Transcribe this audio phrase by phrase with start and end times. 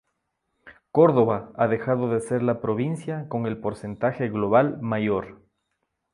[0.91, 5.43] Córdoba ha dejado de ser la provincia con el porcentaje global mayor